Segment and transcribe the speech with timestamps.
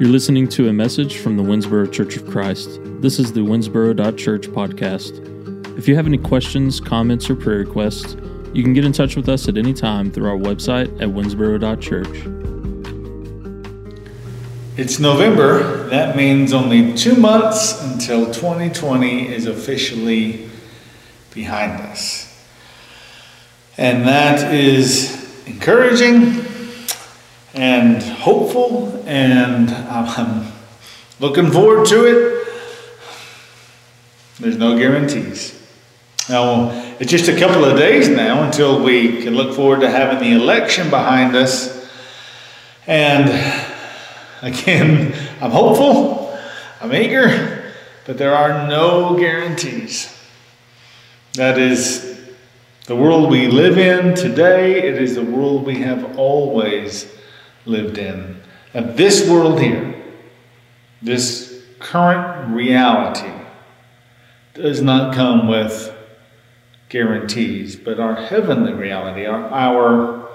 [0.00, 2.78] You're listening to a message from the Winsboro Church of Christ.
[3.00, 5.76] This is the Winsboro.church podcast.
[5.76, 8.16] If you have any questions, comments, or prayer requests,
[8.54, 12.06] you can get in touch with us at any time through our website at winsboro.church.
[14.76, 15.88] It's November.
[15.88, 20.48] That means only two months until 2020 is officially
[21.34, 22.46] behind us.
[23.76, 26.37] And that is encouraging
[27.58, 30.46] and hopeful, and I'm
[31.18, 32.48] looking forward to it.
[34.38, 35.60] There's no guarantees.
[36.28, 36.70] Now,
[37.00, 40.40] it's just a couple of days now until we can look forward to having the
[40.40, 41.90] election behind us.
[42.86, 43.28] And
[44.40, 46.38] again, I'm hopeful,
[46.80, 47.72] I'm eager,
[48.06, 50.16] but there are no guarantees.
[51.32, 52.20] That is
[52.86, 57.17] the world we live in today, it is the world we have always
[57.68, 58.40] lived in.
[58.74, 59.94] And this world here,
[61.02, 63.32] this current reality,
[64.54, 65.94] does not come with
[66.88, 70.28] guarantees, but our heavenly reality, our, our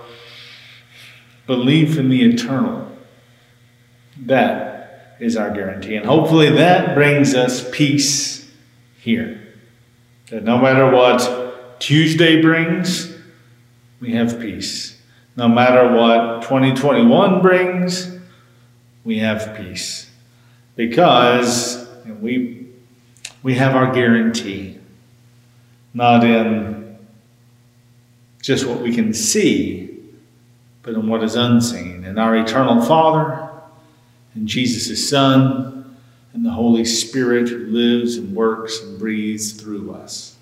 [1.45, 2.89] belief in the eternal,
[4.17, 5.95] that is our guarantee.
[5.95, 8.49] And hopefully that brings us peace
[8.99, 9.41] here.
[10.29, 13.13] That no matter what Tuesday brings,
[13.99, 15.01] we have peace.
[15.35, 18.17] No matter what 2021 brings,
[19.03, 20.09] we have peace
[20.75, 21.87] because
[22.21, 22.67] we,
[23.41, 24.77] we have our guarantee,
[25.93, 26.97] not in
[28.41, 29.99] just what we can see,
[30.83, 32.03] but in what is unseen.
[32.03, 33.49] And our eternal Father,
[34.35, 35.97] and Jesus' Son,
[36.33, 40.32] and the Holy Spirit who lives and works and breathes through us.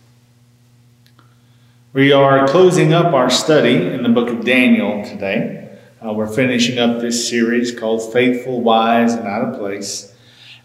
[1.93, 5.77] We are closing up our study in the book of Daniel today.
[6.01, 10.15] Uh, we're finishing up this series called Faithful, Wise, and Out of Place.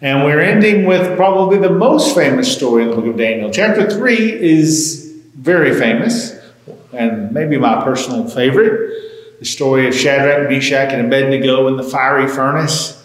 [0.00, 3.50] And we're ending with probably the most famous story in the book of Daniel.
[3.50, 6.38] Chapter 3 is very famous
[6.92, 8.92] and maybe my personal favorite
[9.40, 13.04] the story of Shadrach, Meshach, and Abednego in the fiery furnace.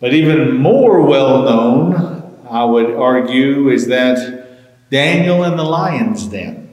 [0.00, 6.67] But even more well known, I would argue, is that Daniel and the lion's den.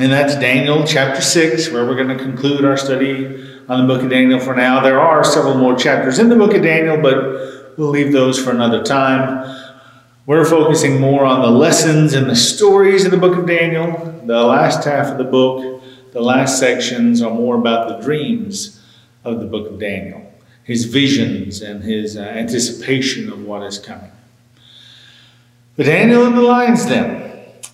[0.00, 3.26] And that's Daniel chapter 6, where we're going to conclude our study
[3.68, 4.80] on the book of Daniel for now.
[4.80, 8.50] There are several more chapters in the book of Daniel, but we'll leave those for
[8.50, 9.62] another time.
[10.24, 14.22] We're focusing more on the lessons and the stories of the book of Daniel.
[14.24, 18.82] The last half of the book, the last sections, are more about the dreams
[19.22, 20.32] of the book of Daniel,
[20.64, 24.12] his visions and his uh, anticipation of what is coming.
[25.76, 27.20] But Daniel and the lion's den.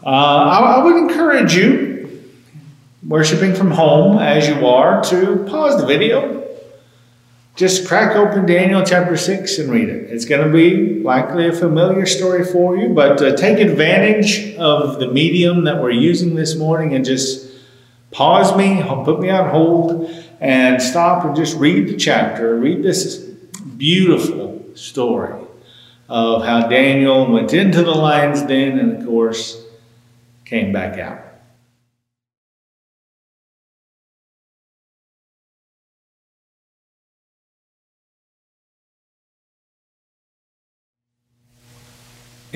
[0.04, 1.85] Uh, I, I would encourage you
[3.08, 6.44] worshiping from home as you are to pause the video.
[7.54, 10.10] Just crack open Daniel chapter 6 and read it.
[10.10, 14.98] It's going to be likely a familiar story for you, but uh, take advantage of
[14.98, 17.50] the medium that we're using this morning and just
[18.10, 22.56] pause me, put me on hold, and stop and just read the chapter.
[22.56, 25.42] Read this beautiful story
[26.10, 29.64] of how Daniel went into the lion's den and, of course,
[30.44, 31.25] came back out.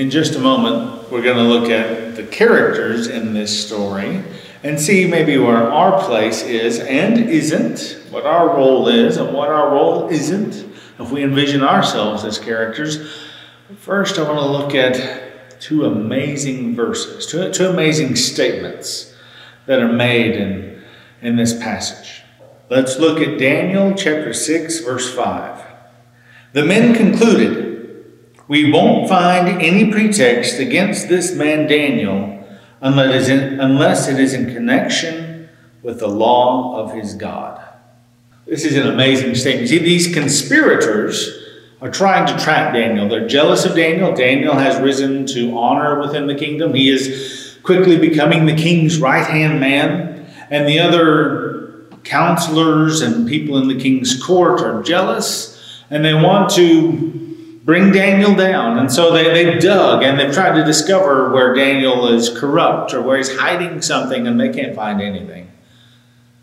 [0.01, 4.23] In just a moment, we're going to look at the characters in this story
[4.63, 9.51] and see maybe where our place is and isn't, what our role is and what
[9.51, 10.55] our role isn't,
[10.99, 13.15] if we envision ourselves as characters.
[13.77, 19.15] First, I want to look at two amazing verses, two, two amazing statements
[19.67, 20.83] that are made in,
[21.21, 22.23] in this passage.
[22.71, 25.63] Let's look at Daniel chapter 6, verse 5.
[26.55, 27.70] The men concluded,
[28.51, 32.45] we won't find any pretext against this man Daniel
[32.81, 35.49] unless it is in connection
[35.85, 37.63] with the law of his God.
[38.47, 39.69] This is an amazing statement.
[39.69, 41.31] See, these conspirators
[41.81, 43.09] are trying to trap Daniel.
[43.09, 44.17] They're jealous of Daniel.
[44.17, 46.75] Daniel has risen to honor within the kingdom.
[46.75, 50.29] He is quickly becoming the king's right hand man.
[50.51, 56.51] And the other counselors and people in the king's court are jealous and they want
[56.55, 57.21] to
[57.71, 58.81] bring Daniel down.
[58.81, 63.01] And so they, they've dug and they've tried to discover where Daniel is corrupt or
[63.01, 65.49] where he's hiding something and they can't find anything.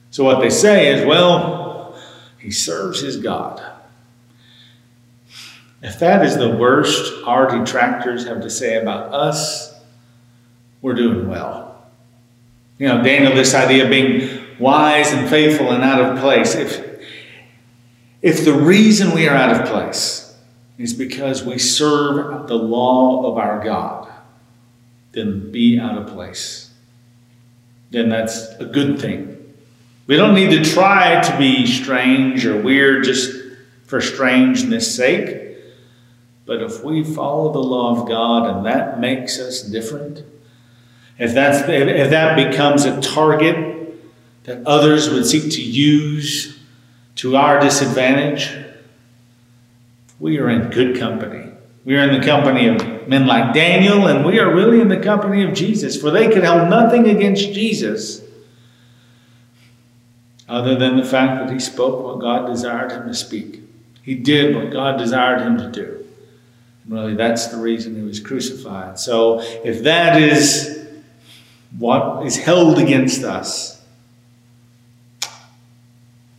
[0.09, 2.00] So what they say is, well,
[2.39, 3.62] he serves his God.
[5.81, 9.77] If that is the worst our detractors have to say about us,
[10.81, 11.89] we're doing well.
[12.77, 16.56] You know, Daniel, this idea of being wise and faithful and out of place.
[16.56, 17.01] If
[18.21, 20.26] If the reason we are out of place
[20.77, 24.12] is because we serve the law of our God,
[25.12, 26.71] then be out of place.
[27.89, 29.33] Then that's a good thing.
[30.06, 33.35] We don't need to try to be strange or weird just
[33.85, 35.57] for strangeness' sake.
[36.45, 40.23] But if we follow the law of God and that makes us different,
[41.18, 43.65] if, that's, if that becomes a target
[44.44, 46.57] that others would seek to use
[47.15, 48.56] to our disadvantage,
[50.19, 51.51] we are in good company.
[51.85, 54.99] We are in the company of men like Daniel, and we are really in the
[54.99, 58.21] company of Jesus, for they could hold nothing against Jesus
[60.49, 63.61] other than the fact that he spoke what God desired him to speak.
[64.01, 66.05] He did what God desired him to do.
[66.83, 68.97] And really, that's the reason he was crucified.
[68.97, 70.87] So, if that is
[71.77, 73.81] what is held against us,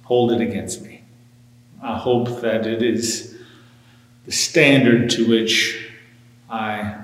[0.04, 1.02] hold it against me.
[1.82, 3.27] I hope that it is
[4.28, 5.90] the standard to which
[6.50, 6.96] I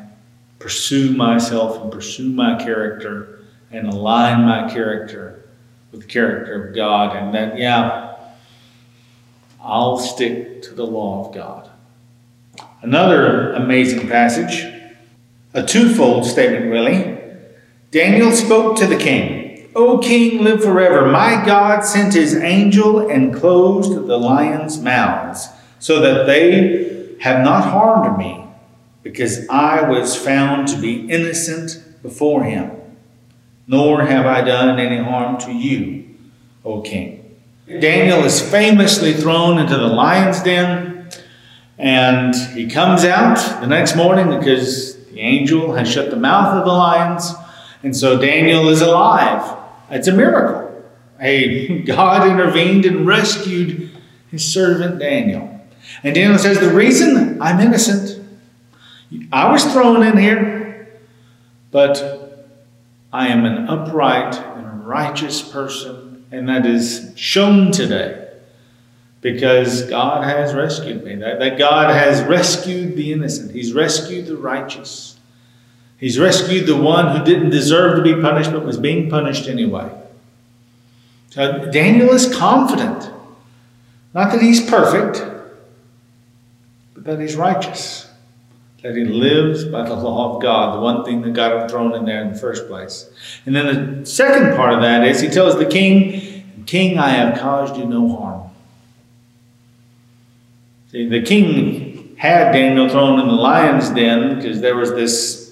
[0.59, 5.43] pursue myself and pursue my character and align my character
[5.91, 8.17] with the character of God, and that, yeah,
[9.59, 11.71] I'll stick to the law of God.
[12.83, 14.71] Another amazing passage,
[15.55, 17.19] a twofold statement, really.
[17.91, 21.11] Daniel spoke to the king, O king, live forever.
[21.11, 25.49] My God sent his angel and closed the lions' mouths,
[25.79, 26.94] so that they
[27.25, 28.45] have not harmed me,
[29.03, 32.71] because I was found to be innocent before him.
[33.67, 36.17] Nor have I done any harm to you,
[36.65, 37.39] O king.
[37.67, 41.09] Daniel is famously thrown into the lion's den,
[41.79, 46.67] and he comes out the next morning because the angel has shut the mouth of
[46.67, 47.33] the lions
[47.85, 49.59] and so Daniel is alive.
[49.91, 50.85] It's a miracle.
[51.21, 53.91] Hey, God intervened and rescued
[54.31, 55.54] his servant Daniel.
[56.03, 58.25] And Daniel says, The reason I'm innocent,
[59.33, 60.99] I was thrown in here,
[61.71, 62.49] but
[63.13, 68.29] I am an upright and righteous person, and that is shown today
[69.21, 71.15] because God has rescued me.
[71.17, 75.19] That, that God has rescued the innocent, He's rescued the righteous.
[75.97, 79.91] He's rescued the one who didn't deserve to be punished but was being punished anyway.
[81.31, 83.11] So Daniel is confident.
[84.13, 85.25] Not that he's perfect,
[87.05, 88.11] that he's righteous.
[88.83, 91.95] That he lives by the law of God, the one thing that got him thrown
[91.95, 93.11] in there in the first place.
[93.47, 97.39] And then the second part of that is he tells the king, King, I have
[97.39, 98.51] caused you no harm.
[100.91, 105.45] See, the king had Daniel thrown in the lion's den because there was this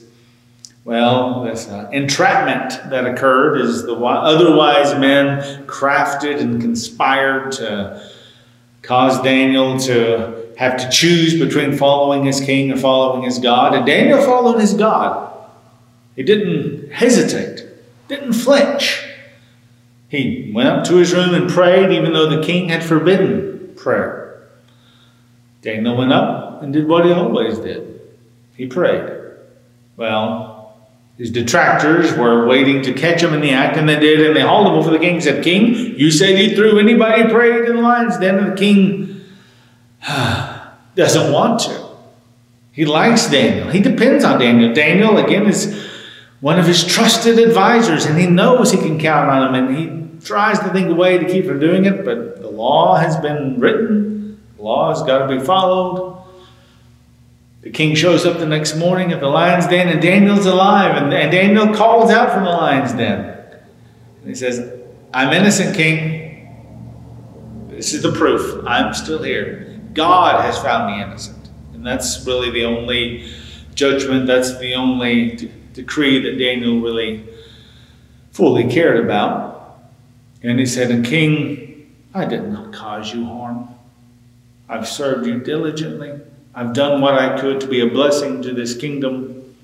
[0.84, 8.10] well, this uh, entrapment that occurred is the other wise men crafted and conspired to
[8.82, 13.74] cause Daniel to have to choose between following his king or following his God.
[13.74, 15.32] And Daniel followed his God.
[16.16, 17.66] He didn't hesitate,
[18.08, 19.02] didn't flinch.
[20.08, 24.48] He went up to his room and prayed, even though the king had forbidden prayer.
[25.62, 28.00] Daniel went up and did what he always did.
[28.56, 29.20] He prayed.
[29.96, 30.76] Well,
[31.16, 34.40] his detractors were waiting to catch him in the act, and they did, and they
[34.40, 37.72] hauled him before the king and said, King, you said you threw anybody prey to
[37.72, 38.18] the lions.
[38.18, 39.21] Then the king
[40.94, 41.88] doesn't want to.
[42.72, 43.68] He likes Daniel.
[43.68, 44.72] He depends on Daniel.
[44.72, 45.90] Daniel, again, is
[46.40, 50.26] one of his trusted advisors, and he knows he can count on him, and he
[50.26, 53.16] tries to think of a way to keep from doing it, but the law has
[53.16, 56.18] been written, the law has got to be followed.
[57.60, 61.00] The king shows up the next morning at the lion's den, and Daniel's alive.
[61.00, 63.20] And, and Daniel calls out from the lion's den.
[64.20, 64.80] And he says,
[65.14, 67.68] I'm innocent, king.
[67.68, 68.64] This is the proof.
[68.66, 69.71] I'm still here.
[69.94, 71.50] God has found me innocent.
[71.74, 73.30] And that's really the only
[73.74, 77.26] judgment, that's the only decree that Daniel really
[78.30, 79.80] fully cared about.
[80.42, 83.68] And he said, And king, I did not cause you harm.
[84.68, 86.20] I've served you diligently.
[86.54, 89.54] I've done what I could to be a blessing to this kingdom.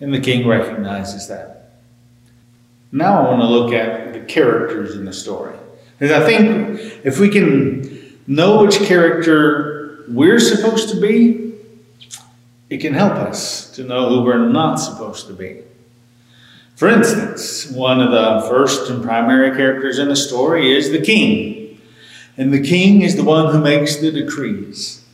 [0.00, 1.72] And the king recognizes that.
[2.92, 5.56] Now I want to look at the characters in the story.
[5.98, 7.99] Because I think if we can
[8.30, 11.52] know which character we're supposed to be,
[12.70, 15.62] it can help us to know who we're not supposed to be.
[16.76, 21.80] For instance, one of the first and primary characters in the story is the king.
[22.36, 25.04] And the king is the one who makes the decrees.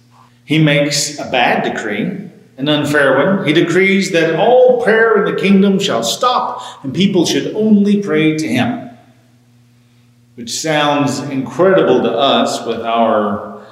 [0.45, 3.47] He makes a bad decree, an unfair one.
[3.47, 8.37] He decrees that all prayer in the kingdom shall stop and people should only pray
[8.37, 8.86] to him.
[10.37, 13.66] Which sounds incredible to us with our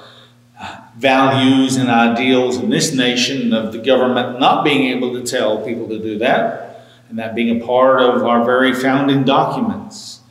[0.97, 5.87] values and ideals in this nation of the government not being able to tell people
[5.87, 10.21] to do that, and that being a part of our very founding documents,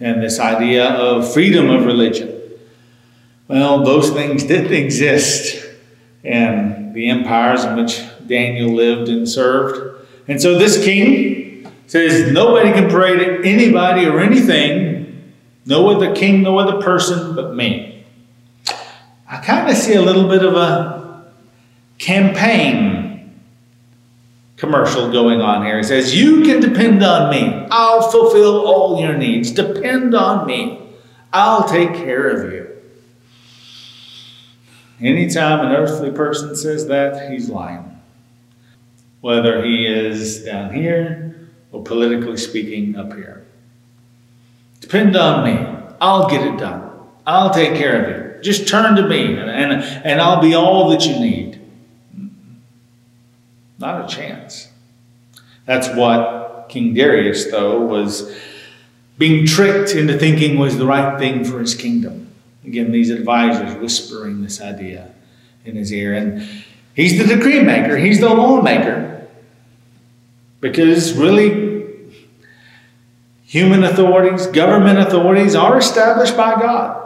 [0.00, 2.40] and this idea of freedom of religion.
[3.48, 5.66] Well, those things didn't exist
[6.22, 10.06] in the empires in which Daniel lived and served.
[10.28, 14.91] And so this king says, Nobody can pray to anybody or anything,
[15.64, 18.04] no other king, no other person but me.
[19.28, 21.24] I kind of see a little bit of a
[21.98, 23.40] campaign
[24.56, 25.80] commercial going on here.
[25.80, 27.66] It says, You can depend on me.
[27.70, 29.50] I'll fulfill all your needs.
[29.50, 30.80] Depend on me.
[31.32, 32.68] I'll take care of you.
[35.00, 38.00] Anytime an earthly person says that, he's lying.
[39.20, 43.41] Whether he is down here or politically speaking up here.
[44.92, 45.84] Depend on me.
[46.02, 46.90] I'll get it done.
[47.26, 48.42] I'll take care of you.
[48.42, 51.58] Just turn to me and, and, and I'll be all that you need.
[53.78, 54.68] Not a chance.
[55.64, 58.36] That's what King Darius, though, was
[59.16, 62.28] being tricked into thinking was the right thing for his kingdom.
[62.62, 65.10] Again, these advisors whispering this idea
[65.64, 66.12] in his ear.
[66.12, 66.46] And
[66.94, 69.26] he's the decree maker, he's the lawmaker.
[70.60, 71.71] Because really,
[73.52, 76.98] human authorities, government authorities are established by God.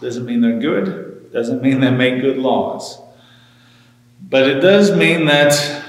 [0.00, 2.98] Doesn't mean they're good, doesn't mean they make good laws.
[4.22, 5.84] But it does mean that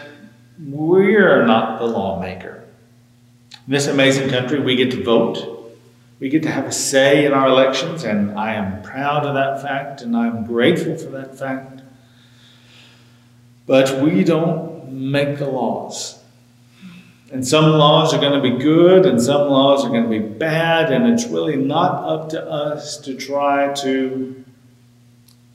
[0.62, 2.66] we are not the lawmaker.
[3.66, 5.48] In this amazing country, we get to vote.
[6.20, 9.62] We get to have a say in our elections, and I am proud of that
[9.62, 11.82] fact and I'm grateful for that fact.
[13.66, 16.21] But we don't make the laws.
[17.32, 20.20] And some laws are going to be good and some laws are going to be
[20.20, 24.44] bad, and it's really not up to us to try to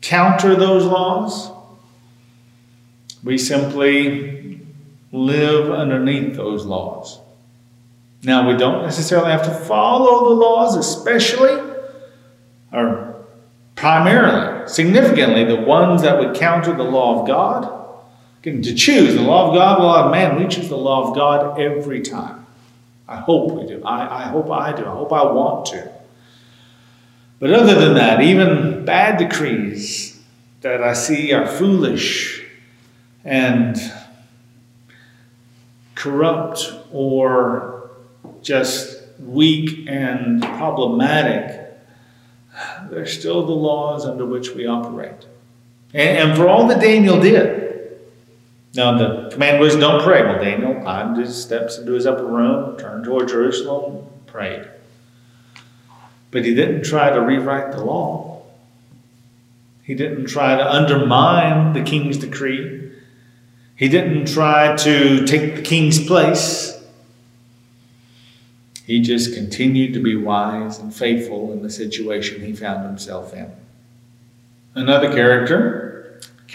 [0.01, 1.51] counter those laws.
[3.23, 4.61] We simply
[5.13, 7.21] live underneath those laws.
[8.23, 11.75] Now, we don't necessarily have to follow the laws, especially
[12.73, 13.25] or
[13.75, 17.86] primarily, significantly, the ones that would counter the law of God.
[18.47, 21.09] Getting to choose the law of God, the law of man, we choose the law
[21.09, 22.47] of God every time.
[23.09, 23.83] I hope we do.
[23.83, 24.87] I, I hope I do.
[24.87, 25.93] I hope I want to.
[27.41, 30.23] But other than that, even bad decrees
[30.61, 32.47] that I see are foolish
[33.25, 33.77] and
[35.97, 37.91] corrupt or
[38.43, 41.81] just weak and problematic,
[42.91, 45.27] they're still the laws under which we operate.
[45.93, 47.66] And, and for all that Daniel did,
[48.77, 50.23] now the command was don't pray.
[50.23, 54.69] Well, Daniel climbed his steps into his upper room, turned toward Jerusalem, prayed.
[56.31, 58.43] But he didn't try to rewrite the law.
[59.83, 62.91] He didn't try to undermine the king's decree.
[63.77, 66.77] He didn't try to take the king's place.
[68.85, 73.53] He just continued to be wise and faithful in the situation he found himself in.
[74.75, 75.86] Another character,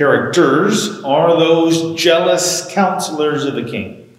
[0.01, 4.17] characters, are those jealous counselors of the king.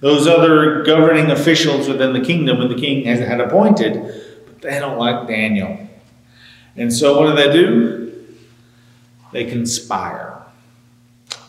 [0.00, 3.94] Those other governing officials within the kingdom that the king has had appointed,
[4.46, 5.86] but they don't like Daniel.
[6.76, 8.26] And so what do they do?
[9.30, 10.44] They conspire,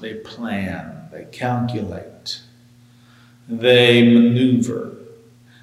[0.02, 2.42] they plan, they calculate,
[3.48, 4.98] they maneuver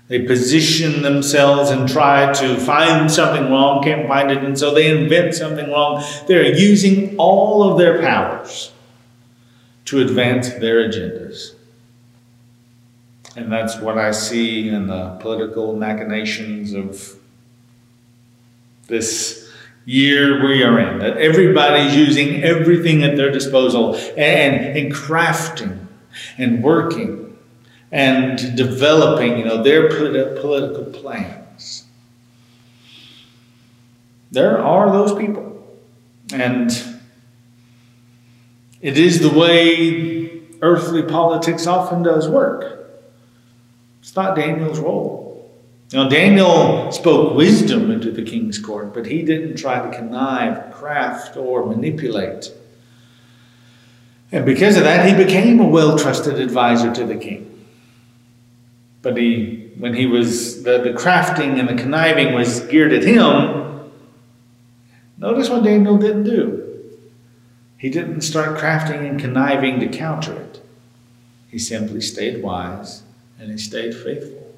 [0.08, 4.88] they position themselves and try to find something wrong, can't find it, and so they
[4.88, 6.04] invent something wrong.
[6.28, 8.70] They're using all of their powers
[9.86, 11.54] to advance their agendas.
[13.34, 17.18] And that's what I see in the political machinations of
[18.86, 19.50] this
[19.84, 21.00] year we are in.
[21.00, 25.86] That everybody's using everything at their disposal and, and crafting
[26.38, 27.25] and working
[27.92, 31.84] and developing, you know, their political plans.
[34.30, 35.46] There are those people.
[36.32, 36.70] And
[38.80, 42.88] it is the way earthly politics often does work.
[44.00, 45.26] It's not Daniel's role.
[45.92, 51.36] Now, Daniel spoke wisdom into the king's court, but he didn't try to connive, craft,
[51.36, 52.52] or manipulate.
[54.32, 57.55] And because of that, he became a well trusted advisor to the king.
[59.06, 63.88] But he, when he was, the, the crafting and the conniving was geared at him,
[65.16, 66.90] notice what Daniel didn't do.
[67.78, 70.60] He didn't start crafting and conniving to counter it.
[71.48, 73.04] He simply stayed wise
[73.38, 74.52] and he stayed faithful.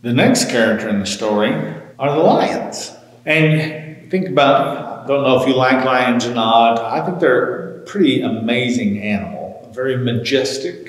[0.00, 1.52] The next character in the story
[1.98, 2.96] are the lions.
[3.26, 7.80] And think about, I don't know if you like lions or not, I think they're
[7.80, 10.87] a pretty amazing animal, very majestic,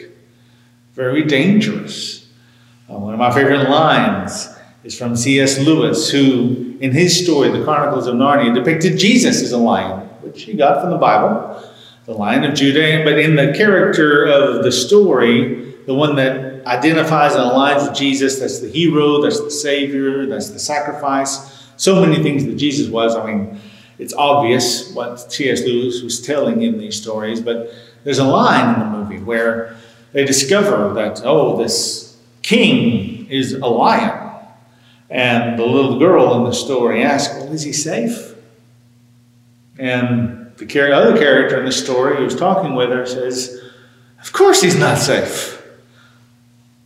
[1.00, 2.27] very dangerous.
[2.89, 4.50] Uh, one of my favorite lines
[4.84, 5.58] is from C.S.
[5.58, 10.44] Lewis, who, in his story, The Chronicles of Narnia, depicted Jesus as a lion, which
[10.44, 11.63] he got from the Bible,
[12.06, 13.06] the Lion of Judah.
[13.06, 18.38] But in the character of the story, the one that identifies and aligns with Jesus,
[18.38, 23.15] that's the hero, that's the Savior, that's the sacrifice, so many things that Jesus was.
[23.15, 23.58] I mean,
[24.00, 25.62] it's obvious what C.S.
[25.62, 29.77] Lewis was telling in these stories, but there's a line in the movie where
[30.12, 34.28] they discover that, oh, this king is a lion.
[35.10, 38.36] And the little girl in the story asks, Well, is he safe?
[39.80, 43.60] And the other character in the story who's talking with her says,
[44.22, 45.63] Of course he's not safe,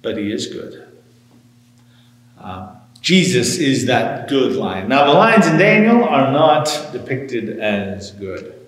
[0.01, 0.87] but he is good.
[2.39, 4.87] Uh, Jesus is that good lion.
[4.87, 8.62] Now, the lions in Daniel are not depicted as good.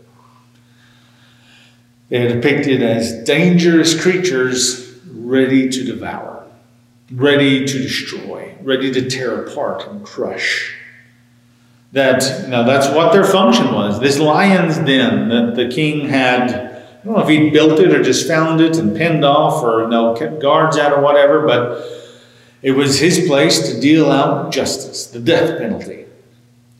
[2.10, 6.46] They are depicted as dangerous creatures ready to devour,
[7.12, 10.76] ready to destroy, ready to tear apart and crush.
[11.94, 14.00] That know, that's what their function was.
[14.00, 18.04] This lion's den that the king had, I don't know if he built it or
[18.04, 21.84] just found it and pinned off or you know, kept guards at or whatever, but
[22.62, 26.06] it was his place to deal out justice, the death penalty.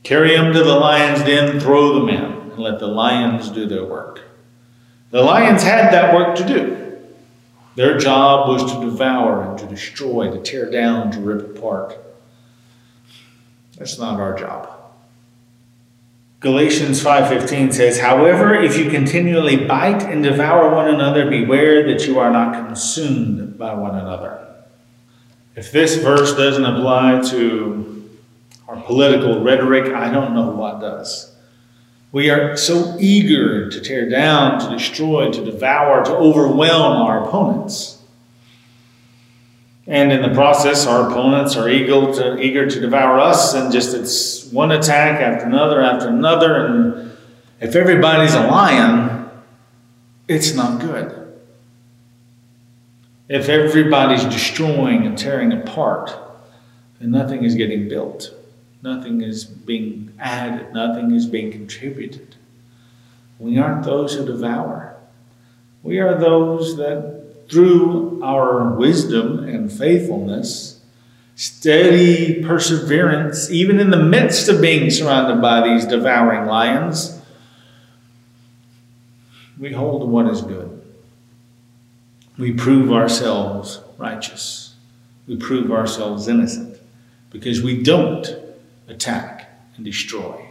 [0.04, 3.86] Carry them to the lion's den, throw them in, and let the lions do their
[3.86, 4.25] work.
[5.16, 6.98] The lions had that work to do.
[7.76, 11.98] Their job was to devour and to destroy, to tear down, to rip apart.
[13.78, 14.68] That's not our job.
[16.42, 22.20] Galatians 5:15 says, "However, if you continually bite and devour one another, beware that you
[22.20, 24.38] are not consumed by one another."
[25.56, 28.04] If this verse doesn't apply to
[28.68, 31.35] our political rhetoric, I don't know what does.
[32.16, 38.02] We are so eager to tear down, to destroy, to devour, to overwhelm our opponents.
[39.86, 43.94] And in the process, our opponents are eager to, eager to devour us, and just
[43.94, 46.66] it's one attack after another after another.
[46.66, 47.18] And
[47.60, 49.30] if everybody's a lion,
[50.30, 51.38] it's not good.
[53.28, 56.18] If everybody's destroying and tearing apart,
[57.02, 58.34] then nothing is getting built.
[58.86, 60.72] Nothing is being added.
[60.74, 62.36] Nothing is being contributed.
[63.40, 64.96] We aren't those who devour.
[65.84, 70.80] We are those that, through our wisdom and faithfulness,
[71.36, 77.20] steady perseverance, even in the midst of being surrounded by these devouring lions,
[79.60, 80.76] we hold to what is good
[82.38, 84.74] we prove ourselves righteous.
[85.28, 86.78] We prove ourselves innocent
[87.32, 88.45] because we don't
[88.88, 90.46] attack and destroy.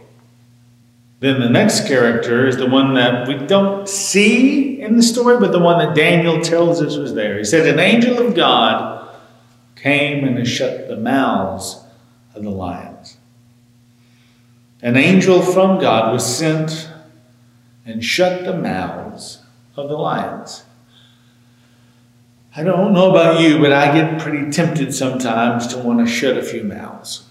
[1.19, 5.51] Then the next character is the one that we don't see in the story, but
[5.51, 7.37] the one that Daniel tells us was there.
[7.37, 9.15] He said, An angel of God
[9.75, 11.79] came and shut the mouths
[12.35, 13.17] of the lions.
[14.81, 16.89] An angel from God was sent
[17.85, 19.41] and shut the mouths
[19.75, 20.63] of the lions.
[22.55, 26.37] I don't know about you, but I get pretty tempted sometimes to want to shut
[26.37, 27.25] a few mouths.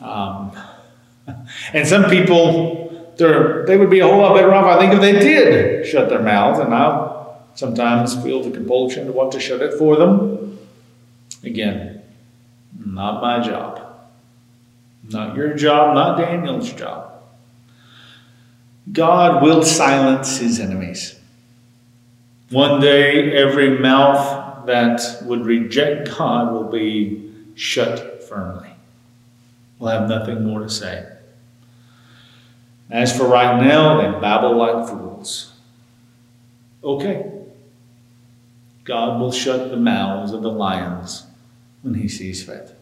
[0.00, 0.52] Um,
[1.72, 5.12] and some people, they would be a whole lot better off, I think, if they
[5.12, 6.58] did shut their mouths.
[6.58, 10.58] And I sometimes feel the compulsion to want to shut it for them.
[11.42, 12.02] Again,
[12.78, 13.82] not my job.
[15.08, 17.22] Not your job, not Daniel's job.
[18.92, 21.18] God will silence his enemies.
[22.50, 28.75] One day, every mouth that would reject God will be shut firmly.
[29.78, 31.06] We'll have nothing more to say.
[32.90, 35.52] As for right now, they babble like fools.
[36.82, 37.32] Okay.
[38.84, 41.24] God will shut the mouths of the lions
[41.82, 42.76] when he sees fit.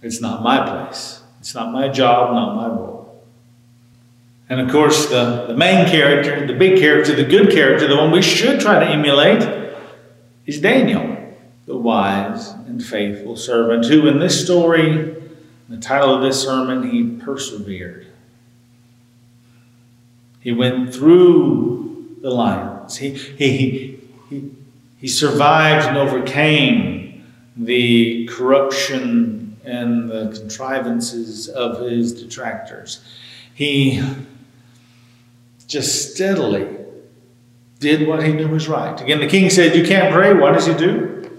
[0.00, 1.20] It's not my place.
[1.40, 3.24] It's not my job, not my role.
[4.48, 8.12] And of course, the, the main character, the big character, the good character, the one
[8.12, 9.74] we should try to emulate,
[10.46, 11.34] is Daniel,
[11.66, 15.17] the wise and faithful servant, who in this story,
[15.68, 18.06] the title of this sermon, he persevered.
[20.40, 22.96] He went through the lions.
[22.96, 24.00] He, he,
[24.30, 24.50] he,
[24.98, 27.26] he survived and overcame
[27.56, 33.04] the corruption and the contrivances of his detractors.
[33.54, 34.02] He
[35.66, 36.76] just steadily
[37.78, 38.98] did what he knew was right.
[39.00, 40.32] Again, the king said, You can't pray.
[40.32, 41.30] What does he do?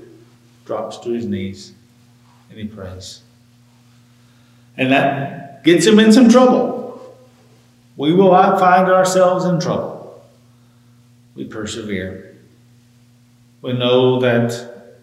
[0.65, 1.73] Drops to his knees.
[2.49, 3.21] and he prays.
[4.79, 7.13] And that gets him in some trouble.
[7.97, 10.23] We will find ourselves in trouble.
[11.35, 12.37] We persevere.
[13.61, 14.95] We know that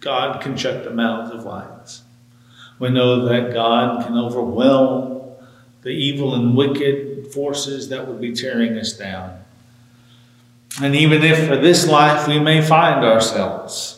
[0.00, 2.02] God can shut the mouths of lions.
[2.78, 5.32] We know that God can overwhelm
[5.80, 9.42] the evil and wicked forces that would be tearing us down.
[10.82, 13.97] And even if for this life we may find ourselves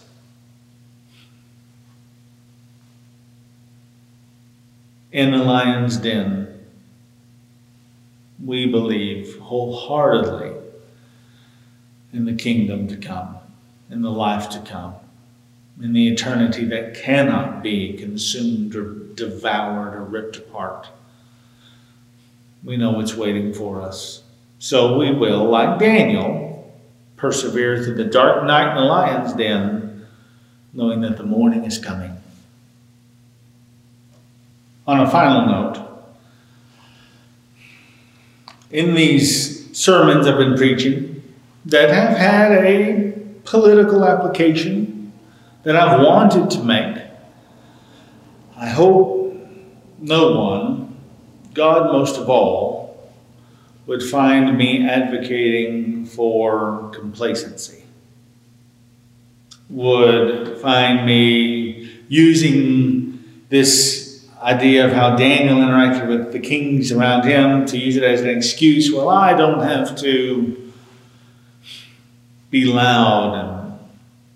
[5.12, 6.66] in the lion's den,
[8.44, 10.52] we believe wholeheartedly
[12.12, 13.36] in the kingdom to come,
[13.90, 14.94] in the life to come,
[15.82, 20.88] in the eternity that cannot be consumed or devoured or ripped apart.
[22.62, 24.22] We know what's waiting for us.
[24.58, 26.72] So we will, like Daniel,
[27.16, 30.06] persevere through the dark night in the lion's den,
[30.72, 32.19] knowing that the morning is coming.
[34.90, 35.86] On a final note,
[38.72, 41.22] in these sermons I've been preaching
[41.66, 43.12] that have had a
[43.44, 45.12] political application
[45.62, 47.04] that I've wanted to make,
[48.56, 49.36] I hope
[50.00, 50.96] no one,
[51.54, 53.12] God most of all,
[53.86, 57.84] would find me advocating for complacency,
[59.68, 63.99] would find me using this
[64.40, 68.28] idea of how Daniel interacted with the kings around him to use it as an
[68.28, 68.92] excuse.
[68.92, 70.72] Well, I don't have to
[72.50, 73.78] be loud and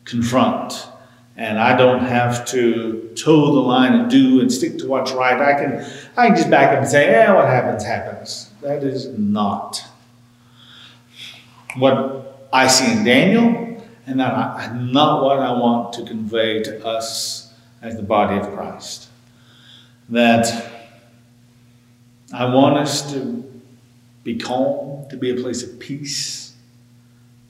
[0.04, 0.88] confront
[1.36, 5.40] and I don't have to toe the line and do and stick to what's right.
[5.40, 5.84] I can,
[6.16, 8.50] I can just back up and say, yeah, what happens, happens.
[8.62, 9.84] That is not
[11.76, 17.52] what I see in Daniel, and that not what I want to convey to us
[17.82, 19.08] as the body of Christ.
[20.08, 20.70] That
[22.32, 23.44] I want us to
[24.22, 26.44] be calm, to be a place of peace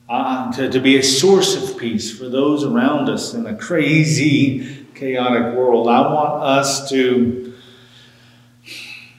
[0.08, 4.86] uh, to, to be a source of peace for those around us in a crazy,
[4.94, 5.88] chaotic world.
[5.88, 7.54] I want us to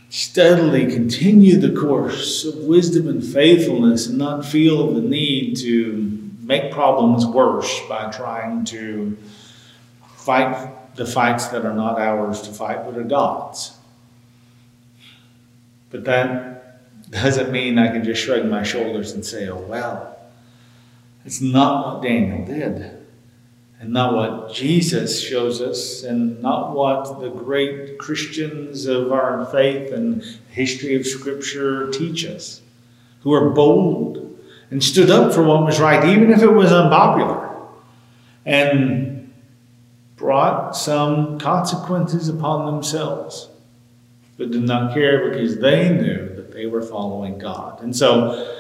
[0.09, 6.71] steadily continue the course of wisdom and faithfulness and not feel the need to make
[6.71, 9.17] problems worse by trying to
[10.15, 13.77] fight the fights that are not ours to fight, but are God's.
[15.91, 20.17] But that doesn't mean I can just shrug my shoulders and say, oh, well,
[21.25, 22.91] it's not what Daniel did,
[23.79, 29.91] and not what Jesus shows us, and not what the great Christians of our faith
[29.91, 32.61] and history of Scripture teach us,
[33.21, 34.39] who are bold
[34.71, 37.55] and stood up for what was right, even if it was unpopular,
[38.45, 39.14] and
[40.15, 43.49] brought some consequences upon themselves,
[44.37, 47.81] but did not care because they knew that they were following God.
[47.81, 48.55] And so,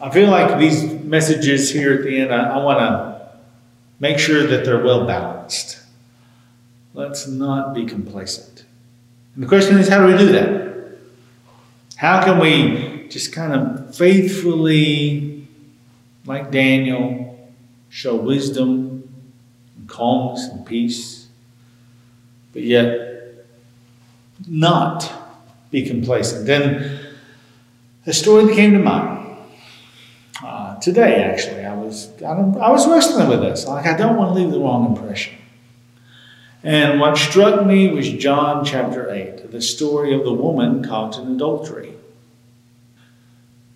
[0.00, 3.38] I feel like these messages here at the end, I, I want to
[3.98, 5.80] make sure that they're well balanced.
[6.94, 8.64] Let's not be complacent.
[9.34, 10.98] And the question is, how do we do that?
[11.96, 15.48] How can we just kind of faithfully,
[16.26, 17.52] like Daniel,
[17.88, 18.97] show wisdom
[19.86, 21.28] calmness and peace,
[22.52, 23.46] but yet
[24.46, 25.10] not
[25.70, 26.46] be complacent?
[26.46, 27.00] Then
[28.06, 29.36] a story that came to mind
[30.42, 33.66] uh, today, actually, I was I, I was wrestling with this.
[33.66, 35.34] Like I don't want to leave the wrong impression.
[36.62, 41.32] And what struck me was John chapter 8, the story of the woman caught in
[41.32, 41.94] adultery.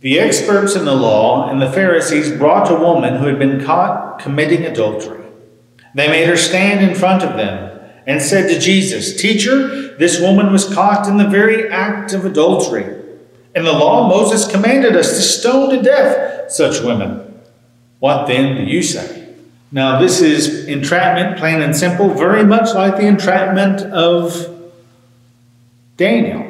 [0.00, 4.18] The experts in the law and the Pharisees brought a woman who had been caught
[4.18, 5.21] committing adultery.
[5.94, 10.52] They made her stand in front of them and said to Jesus, Teacher, this woman
[10.52, 13.00] was caught in the very act of adultery.
[13.54, 17.40] In the law, Moses commanded us to stone to death such women.
[17.98, 19.28] What then do you say?
[19.70, 24.48] Now, this is entrapment, plain and simple, very much like the entrapment of
[25.96, 26.48] Daniel.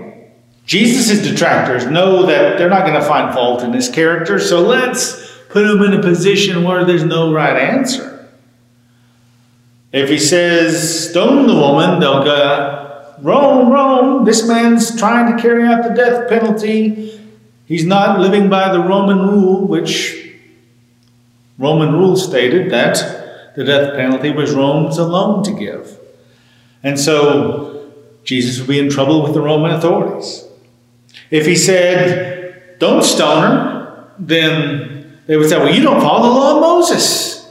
[0.65, 5.37] Jesus' detractors know that they're not going to find fault in his character, so let's
[5.49, 8.12] put him in a position where there's no right answer.
[9.93, 15.65] If he says, stone the woman, they'll go, Rome, Rome, this man's trying to carry
[15.65, 17.21] out the death penalty.
[17.67, 20.31] He's not living by the Roman rule, which
[21.59, 25.99] Roman rule stated that the death penalty was Rome's alone to give.
[26.83, 27.93] And so
[28.25, 30.45] Jesus would be in trouble with the Roman authorities.
[31.31, 36.35] If he said, don't stone her, then they would say, well, you don't follow the
[36.35, 37.42] law of Moses.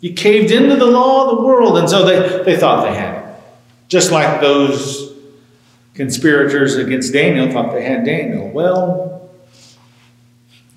[0.00, 1.76] You caved into the law of the world.
[1.76, 3.36] And so they, they thought they had it.
[3.88, 5.12] Just like those
[5.94, 8.48] conspirators against Daniel thought they had Daniel.
[8.48, 9.30] Well,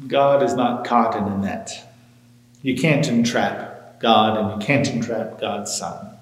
[0.07, 1.87] God is not caught in a net.
[2.61, 6.17] You can't entrap God, and you can't entrap God's Son.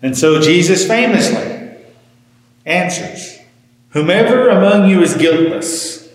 [0.00, 1.76] And so Jesus famously
[2.64, 3.38] answers
[3.90, 6.06] Whomever among you is guiltless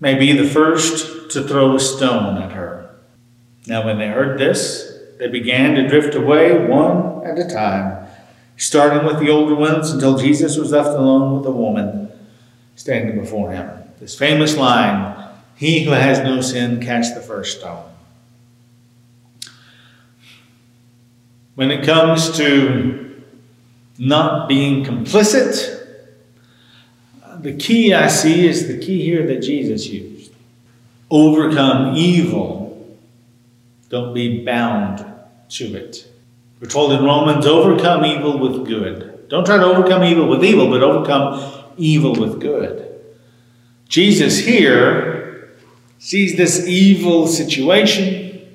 [0.00, 2.87] may be the first to throw a stone at her.
[3.68, 8.06] Now, when they heard this, they began to drift away one at a time,
[8.56, 12.10] starting with the older ones until Jesus was left alone with the woman
[12.76, 13.70] standing before him.
[14.00, 15.16] This famous line
[15.54, 17.84] He who has no sin, cast the first stone.
[21.56, 23.22] When it comes to
[23.98, 25.84] not being complicit,
[27.40, 30.32] the key I see is the key here that Jesus used
[31.10, 32.57] overcome evil
[33.88, 35.04] don't be bound
[35.48, 36.10] to it.
[36.60, 39.28] We're told in Romans, overcome evil with good.
[39.28, 42.84] Don't try to overcome evil with evil, but overcome evil with good.
[43.88, 45.54] Jesus here
[45.98, 48.46] sees this evil situation,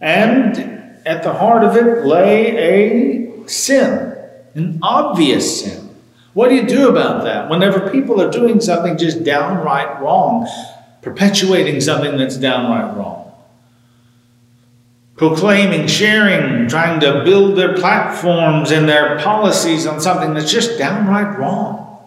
[0.00, 0.58] and
[1.06, 4.16] at the heart of it lay a sin,
[4.54, 5.96] an obvious sin.
[6.34, 7.48] What do you do about that?
[7.48, 10.48] Whenever people are doing something just downright wrong,
[11.00, 13.23] perpetuating something that's downright wrong
[15.16, 21.38] proclaiming, sharing, trying to build their platforms and their policies on something that's just downright
[21.38, 21.98] wrong.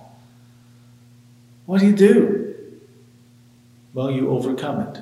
[1.65, 2.55] What do you do?
[3.93, 5.01] Well, you overcome it.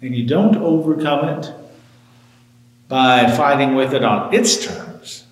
[0.00, 1.52] And you don't overcome it
[2.88, 5.24] by fighting with it on its terms.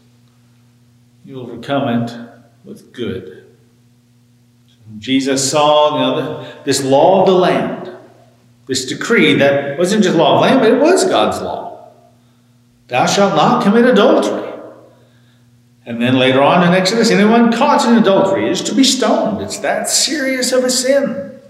[1.24, 2.18] You overcome it
[2.64, 3.46] with good.
[4.98, 7.90] Jesus saw you know, this law of the land,
[8.66, 11.75] this decree that wasn't just law of the land, but it was God's law.
[12.88, 14.53] Thou shalt not commit adultery.
[15.85, 19.40] And then later on in Exodus, anyone caught in adultery is to be stoned.
[19.40, 21.40] It's that serious of a sin.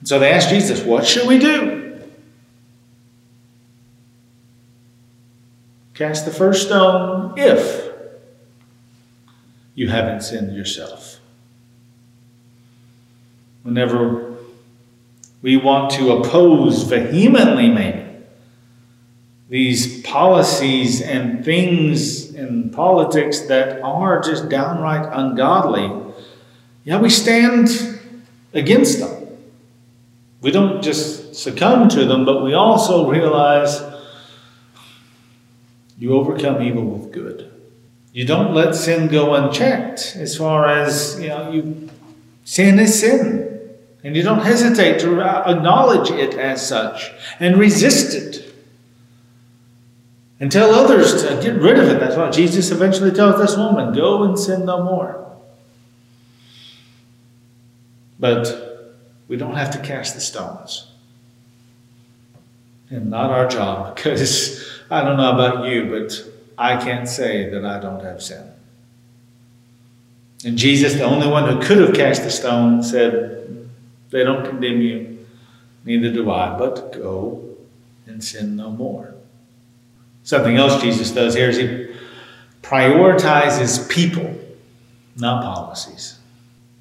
[0.00, 2.02] And so they asked Jesus, What should we do?
[5.94, 7.92] Cast the first stone if
[9.76, 11.20] you haven't sinned yourself.
[13.62, 14.34] Whenever
[15.40, 18.03] we want to oppose vehemently, maybe,
[19.48, 26.14] these policies and things in politics that are just downright ungodly,
[26.84, 27.68] yeah, we stand
[28.52, 29.26] against them.
[30.40, 33.80] We don't just succumb to them, but we also realize
[35.98, 37.50] you overcome evil with good.
[38.12, 41.90] You don't let sin go unchecked as far as, you know, you
[42.44, 43.50] sin is sin.
[44.04, 48.43] And you don't hesitate to acknowledge it as such and resist it
[50.40, 52.00] and tell others to get rid of it.
[52.00, 55.20] That's why Jesus eventually tells this woman, Go and sin no more.
[58.18, 58.94] But
[59.28, 60.90] we don't have to cast the stones.
[62.90, 67.64] And not our job, because I don't know about you, but I can't say that
[67.64, 68.50] I don't have sin.
[70.44, 73.70] And Jesus, the only one who could have cast the stone, said,
[74.10, 75.26] They don't condemn you,
[75.84, 77.56] neither do I, but go
[78.06, 79.13] and sin no more.
[80.24, 81.94] Something else Jesus does here is he
[82.62, 84.34] prioritizes people,
[85.16, 86.18] not policies.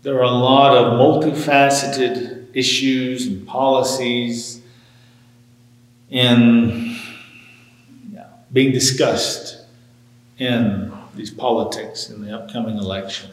[0.02, 4.62] There are a lot of multifaceted issues and policies
[6.10, 6.98] in
[8.52, 9.66] being discussed
[10.38, 13.32] in these politics in the upcoming election.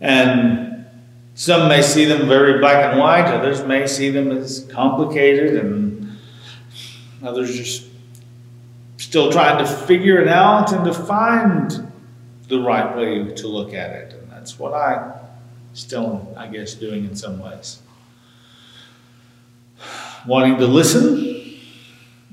[0.00, 0.86] And
[1.34, 6.16] some may see them very black and white, others may see them as complicated, and
[7.22, 7.88] others just
[9.04, 11.92] still trying to figure it out and to find
[12.48, 14.14] the right way to look at it.
[14.14, 15.12] And that's what I
[15.74, 17.80] still, I guess, doing in some ways.
[20.26, 21.58] Wanting to listen,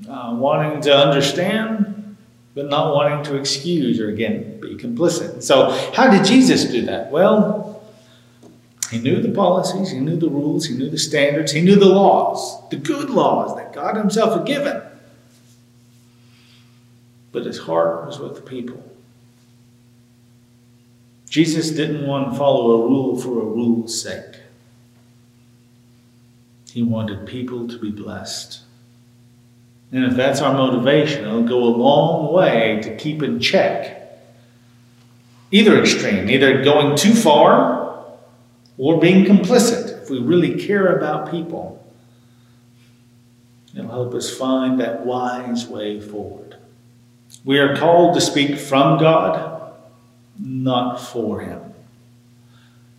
[0.08, 2.16] uh, wanting to understand,
[2.54, 5.42] but not wanting to excuse or again be complicit.
[5.42, 7.10] So, how did Jesus do that?
[7.10, 7.82] Well,
[8.90, 11.86] he knew the policies, he knew the rules, he knew the standards, he knew the
[11.86, 14.82] laws, the good laws that God Himself had given
[17.32, 18.82] but his heart was with the people.
[21.28, 24.36] Jesus didn't want to follow a rule for a rule's sake.
[26.70, 28.60] He wanted people to be blessed.
[29.90, 33.98] And if that's our motivation, it'll go a long way to keep in check
[35.52, 38.04] either extreme, either going too far
[38.78, 40.02] or being complicit.
[40.02, 41.84] If we really care about people,
[43.76, 46.56] it'll help us find that wise way forward.
[47.44, 49.74] We are called to speak from God,
[50.38, 51.60] not for Him.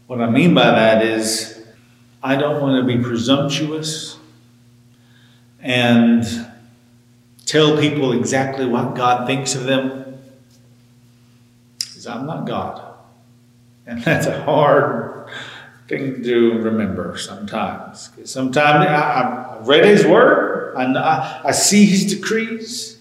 [0.07, 1.65] What I mean by that is,
[2.21, 4.17] I don't want to be presumptuous
[5.61, 6.25] and
[7.45, 10.17] tell people exactly what God thinks of them.
[11.79, 12.95] Because I'm not God.
[13.85, 15.29] And that's a hard
[15.87, 18.09] thing to remember sometimes.
[18.25, 22.92] Sometimes I, have read His Word, I, I see His decrees.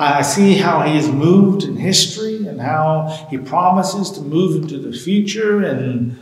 [0.00, 4.78] I see how he has moved in history and how he promises to move into
[4.78, 6.18] the future and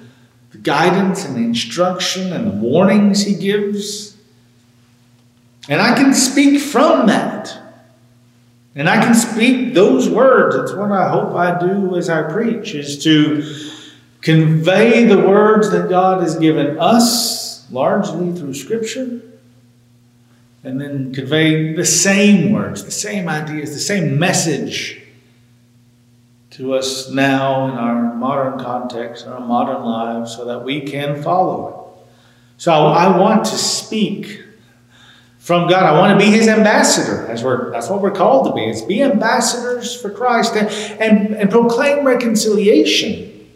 [0.51, 4.17] the guidance and the instruction and the warnings he gives.
[5.69, 7.57] And I can speak from that.
[8.75, 10.57] And I can speak those words.
[10.57, 13.45] That's what I hope I do as I preach, is to
[14.23, 19.21] convey the words that God has given us, largely through Scripture,
[20.65, 25.03] and then convey the same words, the same ideas, the same message
[26.51, 31.23] to us now in our modern context, in our modern lives, so that we can
[31.23, 31.75] follow it.
[32.57, 34.43] So I want to speak
[35.39, 35.85] from God.
[35.85, 37.27] I want to be His ambassador.
[37.29, 38.65] That's, that's what we're called to be.
[38.65, 40.69] It's be ambassadors for Christ and,
[41.01, 43.49] and, and proclaim reconciliation.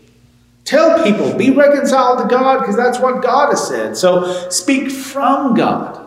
[0.64, 3.96] Tell people, be reconciled to God because that's what God has said.
[3.96, 6.01] So speak from God.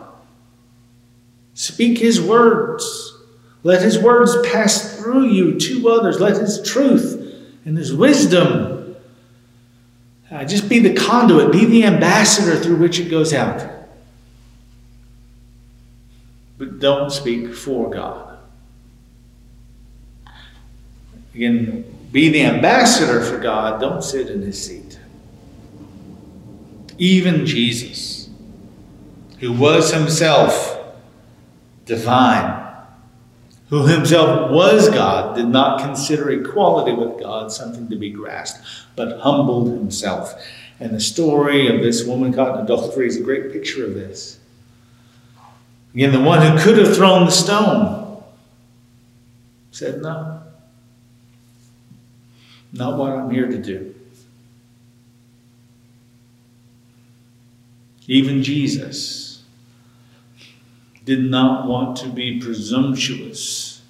[1.56, 3.16] Speak His words.
[3.64, 6.20] Let His words pass through you to others.
[6.20, 8.94] Let His truth and His wisdom
[10.30, 13.68] uh, just be the conduit, be the ambassador through which it goes out.
[16.58, 18.38] But don't speak for God.
[21.34, 24.98] Again, be the ambassador for God, don't sit in his seat.
[26.98, 28.28] Even Jesus,
[29.38, 30.75] who was himself
[31.86, 32.64] divine,
[33.70, 39.20] who himself was God, did not consider equality with God something to be grasped, but
[39.20, 40.34] humbled himself.
[40.78, 44.38] And the story of this woman caught in adultery is a great picture of this.
[45.94, 48.22] Again, the one who could have thrown the stone
[49.70, 50.42] said, No,
[52.72, 53.94] not what I'm here to do.
[58.06, 59.25] Even Jesus
[61.06, 63.80] did not want to be presumptuous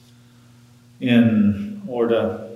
[1.01, 2.47] in order.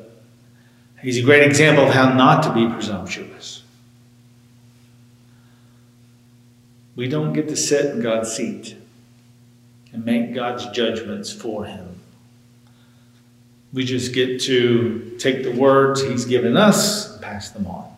[1.00, 3.62] He's a great example of how not to be presumptuous.
[6.94, 8.76] We don't get to sit in God's seat
[9.94, 11.98] and make God's judgments for him.
[13.72, 17.88] We just get to take the words he's given us and pass them on.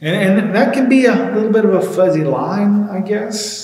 [0.00, 3.63] And, and that can be a little bit of a fuzzy line, I guess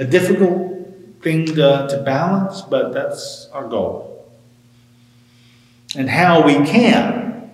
[0.00, 0.78] a difficult
[1.20, 4.32] thing to, to balance, but that's our goal.
[5.94, 7.50] And how we can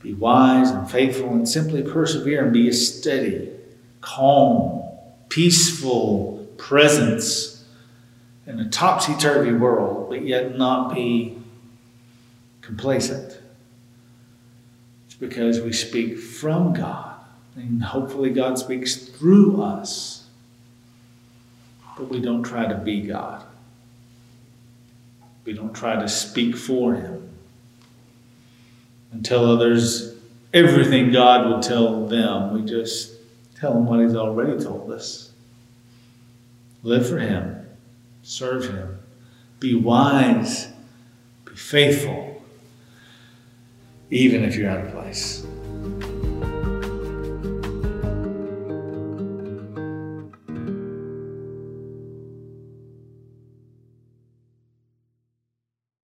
[0.00, 3.50] be wise and faithful and simply persevere and be a steady,
[4.00, 4.88] calm,
[5.28, 7.64] peaceful presence
[8.46, 11.36] in a topsy turvy world, but yet not be
[12.60, 13.40] complacent.
[15.06, 17.16] It's because we speak from God,
[17.56, 20.17] and hopefully, God speaks through us
[21.98, 23.44] but we don't try to be God.
[25.44, 27.28] We don't try to speak for Him
[29.10, 30.14] and tell others
[30.54, 32.54] everything God would tell them.
[32.54, 33.14] We just
[33.58, 35.32] tell them what He's already told us.
[36.84, 37.66] Live for Him,
[38.22, 38.98] serve Him,
[39.58, 40.68] be wise,
[41.44, 42.40] be faithful,
[44.10, 45.44] even if you're out of place.